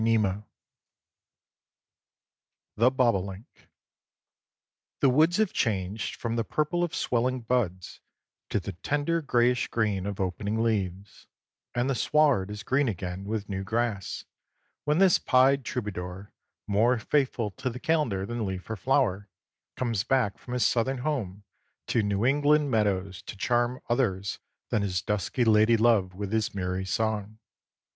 [0.03, 0.19] XIII
[2.75, 3.45] THE BOBOLINK
[4.99, 7.99] The woods have changed from the purple of swelling buds
[8.49, 11.27] to the tender grayish green of opening leaves,
[11.75, 14.25] and the sward is green again with new grass,
[14.85, 16.33] when this pied troubadour,
[16.65, 19.29] more faithful to the calendar than leaf or flower,
[19.77, 21.43] comes back from his southern home
[21.85, 24.39] to New England meadows to charm others
[24.71, 27.37] than his dusky ladylove with his merry song.